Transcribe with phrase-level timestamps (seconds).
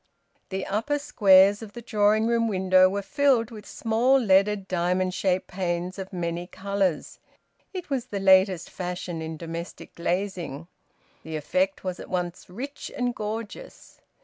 [0.49, 5.45] The upper squares of the drawing room window were filled with small leaded diamond shaped
[5.45, 7.19] panes of many colours.
[7.71, 10.67] It was the latest fashion in domestic glazing.
[11.21, 14.01] The effect was at once rich and gorgeous.